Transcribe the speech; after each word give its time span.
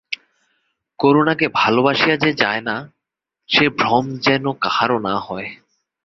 করুণাকে 0.99 1.47
ভালোবাসিয়া 1.53 2.15
যে 2.17 2.33
যায় 2.33 2.61
না, 2.61 2.75
সে 3.49 3.65
ভ্রম 3.69 4.05
যেন 4.17 4.45
কাহারো 4.53 4.97
না 4.99 5.15
হয়। 5.19 5.49